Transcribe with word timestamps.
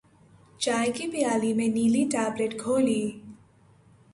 چائے 0.61 0.91
کی 0.95 1.05
پیالی 1.11 1.51
میں 1.57 1.67
نیلی 1.67 2.03
ٹیبلٹ 2.11 2.51
گھولی 2.63 3.03